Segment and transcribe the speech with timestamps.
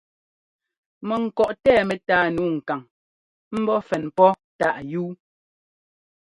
[1.07, 2.81] Mɛŋkɔꞌ tɛɛ mɛtáa nǔu kaŋ
[3.59, 5.11] ḿbɔ́ fɛn pɔ́ táꞌ yúu.